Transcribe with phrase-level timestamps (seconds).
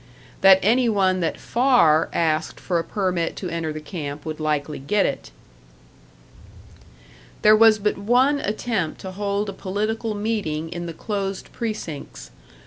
[0.41, 4.79] That any one that Farr asked for a permit to enter the camp would likely
[4.79, 5.29] get it....
[7.43, 12.31] "There was but one attempt to hold a political meeting in the closed precincts.